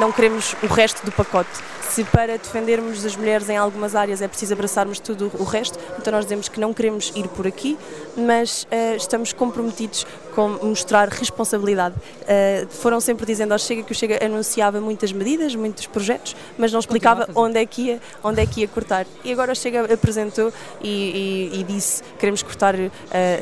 não 0.00 0.10
queremos 0.10 0.56
o 0.62 0.66
resto 0.66 1.04
do 1.04 1.12
pacote 1.12 1.60
se 1.90 2.04
para 2.04 2.38
defendermos 2.38 3.04
as 3.04 3.16
mulheres 3.16 3.48
em 3.48 3.56
algumas 3.56 3.96
áreas 3.96 4.22
é 4.22 4.28
preciso 4.28 4.54
abraçarmos 4.54 5.00
tudo 5.00 5.30
o 5.38 5.42
resto, 5.42 5.76
então 5.98 6.12
nós 6.12 6.24
dizemos 6.24 6.48
que 6.48 6.60
não 6.60 6.72
queremos 6.72 7.12
ir 7.16 7.26
por 7.26 7.48
aqui, 7.48 7.76
mas 8.16 8.62
uh, 8.62 8.96
estamos 8.96 9.32
comprometidos 9.32 10.06
com 10.34 10.48
mostrar 10.62 11.08
responsabilidade. 11.08 11.96
Uh, 11.96 12.68
foram 12.70 13.00
sempre 13.00 13.26
dizendo 13.26 13.50
ao 13.50 13.58
Chega 13.58 13.82
que 13.82 13.90
o 13.90 13.94
Chega 13.94 14.24
anunciava 14.24 14.80
muitas 14.80 15.10
medidas, 15.10 15.56
muitos 15.56 15.86
projetos, 15.88 16.36
mas 16.56 16.72
não 16.72 16.78
explicava 16.78 17.28
onde 17.34 17.58
é, 17.58 17.66
que 17.66 17.82
ia, 17.82 18.00
onde 18.22 18.40
é 18.40 18.46
que 18.46 18.60
ia 18.60 18.68
cortar. 18.68 19.04
E 19.24 19.32
agora 19.32 19.50
o 19.50 19.56
Chega 19.56 19.92
apresentou 19.92 20.52
e, 20.80 21.50
e, 21.52 21.60
e 21.60 21.64
disse 21.64 22.04
queremos 22.20 22.40
cortar 22.42 22.76
uh, 22.76 22.88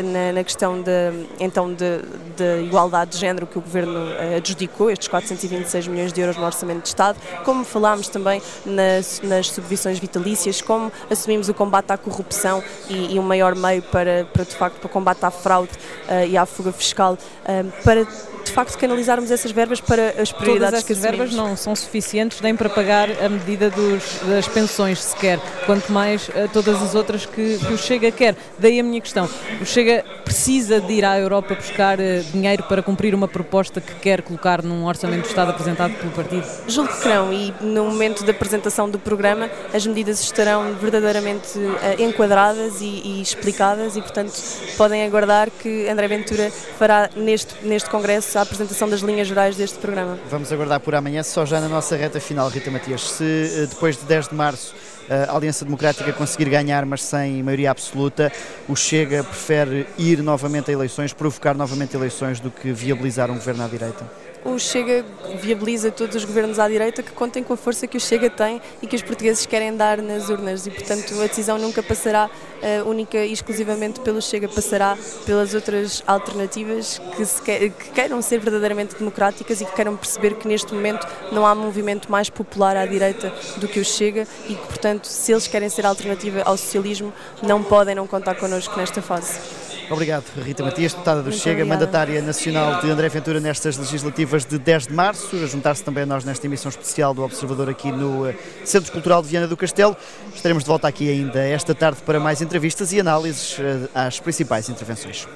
na, 0.04 0.32
na, 0.32 0.42
questão 0.42 0.80
de, 0.80 0.90
então 1.38 1.74
de, 1.74 1.98
de, 2.34 2.64
igualdade 2.64 3.10
de 3.10 3.18
género 3.18 3.46
que 3.46 3.58
o 3.58 3.60
Governo 3.60 4.08
adjudicou, 4.34 4.90
estes 4.90 5.08
426 5.08 5.86
milhões 5.88 6.14
de 6.14 6.20
euros 6.22 6.38
no 6.38 6.46
Orçamento 6.48 6.82
de 6.82 6.88
Estado, 6.88 7.18
como 7.44 7.64
falámos 7.64 8.08
também 8.08 8.42
nas, 8.64 9.20
nas 9.22 9.48
subvenções 9.50 9.98
vitalícias, 9.98 10.60
como 10.60 10.92
assumimos 11.10 11.48
o 11.48 11.54
combate 11.54 11.92
à 11.92 11.98
corrupção 11.98 12.62
e, 12.88 13.14
e 13.14 13.18
um 13.18 13.22
maior 13.22 13.54
meio 13.54 13.82
para, 13.82 14.26
para, 14.32 14.44
de 14.44 14.54
facto, 14.54 14.78
para 14.80 14.88
combate 14.88 15.24
à 15.24 15.30
fraude 15.30 15.70
uh, 16.08 16.26
e 16.26 16.36
à 16.36 16.44
fuga 16.46 16.72
fiscal, 16.72 17.14
uh, 17.14 17.84
para 17.84 18.06
de 18.48 18.54
facto 18.54 18.76
canalizarmos 18.78 19.30
essas 19.30 19.50
verbas 19.50 19.80
para 19.80 20.20
as 20.20 20.32
prioridades 20.32 20.80
Todas 20.80 20.84
que 20.84 20.92
assumimos. 20.92 21.18
verbas 21.18 21.34
não 21.34 21.56
são 21.56 21.74
suficientes 21.76 22.40
nem 22.40 22.56
para 22.56 22.68
pagar 22.68 23.08
a 23.24 23.28
medida 23.28 23.70
dos, 23.70 24.20
das 24.26 24.48
pensões 24.48 25.00
sequer, 25.02 25.38
quanto 25.66 25.92
mais 25.92 26.28
uh, 26.28 26.48
todas 26.52 26.82
as 26.82 26.94
outras 26.94 27.26
que, 27.26 27.58
que, 27.58 27.72
o 27.72 27.78
Chega 27.78 28.10
quer. 28.10 28.34
Daí 28.58 28.80
a 28.80 28.82
minha 28.82 29.00
questão, 29.00 29.28
o 29.60 29.64
Chega 29.64 30.04
precisa 30.24 30.80
de 30.80 30.92
ir 30.92 31.04
à 31.04 31.18
Europa 31.18 31.54
buscar 31.54 31.98
dinheiro 32.32 32.62
para 32.64 32.82
cumprir 32.82 33.14
uma 33.14 33.28
proposta 33.28 33.80
que 33.80 33.94
quer 33.94 34.22
colocar 34.22 34.62
num 34.62 34.86
orçamento 34.86 35.22
do 35.22 35.28
Estado 35.28 35.50
apresentado 35.50 35.94
pelo 35.94 36.12
partido? 36.12 36.46
Julgo 36.66 36.92
que 37.00 37.08
não 37.08 37.32
e 37.32 37.54
no 37.60 37.84
momento 37.84 38.24
da 38.24 38.32
apresentação 38.32 38.88
do 38.88 38.98
programa, 38.98 39.50
as 39.72 39.86
medidas 39.86 40.20
estarão 40.20 40.74
verdadeiramente 40.74 41.58
uh, 41.58 42.02
enquadradas 42.02 42.80
e, 42.80 43.02
e, 43.04 43.22
explicadas 43.22 43.96
e, 43.96 44.00
portanto, 44.00 44.32
podem 44.76 45.04
aguardar 45.04 45.50
que 45.50 45.88
André 45.88 46.08
Ventura 46.08 46.50
fará 46.78 47.10
neste, 47.16 47.54
neste 47.62 47.88
Congresso 47.90 48.37
a 48.38 48.42
apresentação 48.42 48.88
das 48.88 49.00
linhas 49.00 49.26
gerais 49.26 49.56
deste 49.56 49.78
programa. 49.78 50.18
Vamos 50.30 50.52
aguardar 50.52 50.80
por 50.80 50.94
amanhã, 50.94 51.22
só 51.22 51.44
já 51.44 51.60
na 51.60 51.68
nossa 51.68 51.96
reta 51.96 52.20
final, 52.20 52.48
Rita 52.48 52.70
Matias. 52.70 53.10
Se 53.10 53.24
uh, 53.24 53.66
depois 53.66 53.96
de 53.96 54.04
10 54.04 54.28
de 54.28 54.34
março 54.34 54.74
a 55.10 55.34
Aliança 55.34 55.64
Democrática 55.64 56.12
conseguir 56.12 56.50
ganhar, 56.50 56.84
mas 56.84 57.02
sem 57.02 57.42
maioria 57.42 57.70
absoluta, 57.70 58.30
o 58.68 58.76
Chega 58.76 59.24
prefere 59.24 59.86
ir 59.96 60.22
novamente 60.22 60.70
a 60.70 60.74
eleições, 60.74 61.14
provocar 61.14 61.54
novamente 61.54 61.96
eleições, 61.96 62.40
do 62.40 62.50
que 62.50 62.72
viabilizar 62.72 63.30
um 63.30 63.34
governo 63.34 63.64
à 63.64 63.68
direita? 63.68 64.04
o 64.44 64.58
Chega 64.58 65.04
viabiliza 65.40 65.90
todos 65.90 66.16
os 66.16 66.24
governos 66.24 66.58
à 66.58 66.68
direita 66.68 67.02
que 67.02 67.12
contem 67.12 67.42
com 67.42 67.52
a 67.52 67.56
força 67.56 67.86
que 67.86 67.96
o 67.96 68.00
Chega 68.00 68.30
tem 68.30 68.60
e 68.80 68.86
que 68.86 68.96
os 68.96 69.02
portugueses 69.02 69.44
querem 69.46 69.76
dar 69.76 70.00
nas 70.00 70.28
urnas 70.28 70.66
e, 70.66 70.70
portanto, 70.70 71.20
a 71.20 71.26
decisão 71.26 71.58
nunca 71.58 71.82
passará 71.82 72.30
uh, 72.62 72.88
única 72.88 73.18
e 73.18 73.32
exclusivamente 73.32 74.00
pelo 74.00 74.20
Chega, 74.20 74.48
passará 74.48 74.96
pelas 75.26 75.54
outras 75.54 76.02
alternativas 76.06 77.00
que, 77.16 77.24
se 77.24 77.42
que, 77.42 77.70
que 77.70 77.90
queiram 77.90 78.20
ser 78.22 78.40
verdadeiramente 78.40 78.96
democráticas 78.96 79.60
e 79.60 79.64
que 79.64 79.72
queiram 79.72 79.96
perceber 79.96 80.34
que 80.34 80.48
neste 80.48 80.72
momento 80.74 81.06
não 81.32 81.46
há 81.46 81.54
movimento 81.54 82.10
mais 82.10 82.30
popular 82.30 82.76
à 82.76 82.86
direita 82.86 83.32
do 83.56 83.68
que 83.68 83.80
o 83.80 83.84
Chega 83.84 84.26
e 84.48 84.54
que, 84.54 84.66
portanto, 84.66 85.06
se 85.06 85.32
eles 85.32 85.46
querem 85.46 85.68
ser 85.68 85.86
alternativa 85.86 86.42
ao 86.42 86.56
socialismo, 86.56 87.12
não 87.42 87.62
podem 87.62 87.94
não 87.94 88.06
contar 88.06 88.34
connosco 88.34 88.76
nesta 88.76 89.02
fase. 89.02 89.67
Obrigado, 89.90 90.24
Rita 90.42 90.62
Matias, 90.62 90.92
deputada 90.92 91.22
do 91.22 91.30
Muito 91.30 91.38
Chega, 91.40 91.62
obrigada. 91.62 91.80
mandatária 91.80 92.22
nacional 92.22 92.80
de 92.80 92.90
André 92.90 93.08
Ventura 93.08 93.40
nestas 93.40 93.76
legislativas 93.78 94.44
de 94.44 94.58
10 94.58 94.88
de 94.88 94.92
março, 94.92 95.34
a 95.36 95.46
juntar-se 95.46 95.82
também 95.82 96.02
a 96.02 96.06
nós 96.06 96.24
nesta 96.24 96.46
emissão 96.46 96.68
especial 96.68 97.14
do 97.14 97.22
Observador 97.22 97.70
aqui 97.70 97.90
no 97.90 98.28
eh, 98.28 98.34
Centro 98.64 98.92
Cultural 98.92 99.22
de 99.22 99.28
Viana 99.28 99.46
do 99.46 99.56
Castelo. 99.56 99.96
Estaremos 100.34 100.62
de 100.62 100.68
volta 100.68 100.86
aqui 100.86 101.10
ainda 101.10 101.40
esta 101.40 101.74
tarde 101.74 102.00
para 102.04 102.20
mais 102.20 102.42
entrevistas 102.42 102.92
e 102.92 103.00
análises 103.00 103.58
eh, 103.58 103.88
às 103.94 104.20
principais 104.20 104.68
intervenções. 104.68 105.26